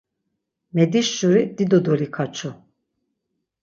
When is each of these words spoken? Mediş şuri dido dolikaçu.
Mediş 0.75 1.07
şuri 1.17 1.41
dido 1.57 1.79
dolikaçu. 1.85 2.49